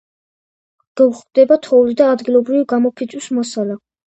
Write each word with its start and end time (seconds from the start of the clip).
გვხვდება 1.01 1.57
თოვლი 1.67 1.99
და 2.01 2.09
ადგილობრივი 2.15 2.63
გამოფიტვის 2.73 3.31
მასალა. 3.41 3.79